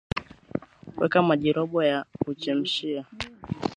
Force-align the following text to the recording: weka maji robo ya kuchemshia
weka 0.99 1.21
maji 1.23 1.51
robo 1.53 1.83
ya 1.83 2.05
kuchemshia 2.25 3.05